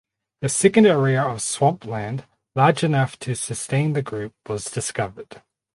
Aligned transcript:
The 0.41 0.49
second 0.49 0.87
area 0.87 1.21
of 1.21 1.43
swampland 1.43 2.25
large 2.55 2.83
enough 2.83 3.19
to 3.19 3.35
sustain 3.35 3.93
the 3.93 4.01
group 4.01 4.33
was 4.49 4.65
discovered. 4.71 5.43